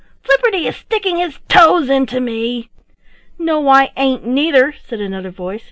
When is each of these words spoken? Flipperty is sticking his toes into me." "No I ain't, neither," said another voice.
Flipperty 0.23 0.67
is 0.67 0.75
sticking 0.77 1.17
his 1.17 1.37
toes 1.47 1.87
into 1.87 2.19
me." 2.19 2.71
"No 3.37 3.67
I 3.69 3.91
ain't, 3.95 4.25
neither," 4.25 4.73
said 4.73 4.99
another 4.99 5.29
voice. 5.29 5.59